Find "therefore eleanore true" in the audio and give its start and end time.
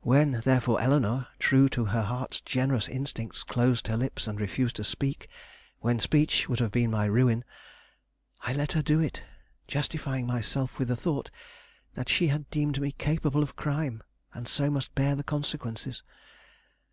0.44-1.68